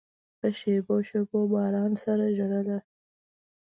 په 0.39 0.47
شېبو، 0.57 0.95
شېبو 1.09 1.39
باران 1.53 1.91
سره 2.03 2.25
ژړله 2.37 2.77